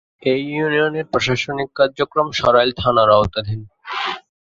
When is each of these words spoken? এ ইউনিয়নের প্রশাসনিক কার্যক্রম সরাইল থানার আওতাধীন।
এ 0.23 0.33
ইউনিয়নের 0.49 1.05
প্রশাসনিক 1.11 1.69
কার্যক্রম 1.75 2.27
সরাইল 2.39 2.71
থানার 2.77 3.09
আওতাধীন। 3.11 3.61